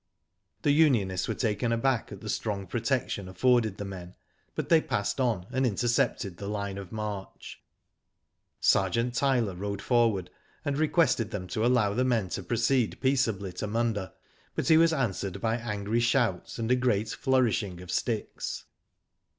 [0.63, 4.15] The unionists were taken aback at the strong protection afforded the men,
[4.55, 7.61] but they passed on and intercepted the line of march.
[8.59, 10.31] Sergeant Tyler rode forward
[10.65, 14.11] and requested them to allow the men to proceed peaceably to Munda,
[14.55, 18.65] but he was answered by angry shouts and a great flourishing of sticks.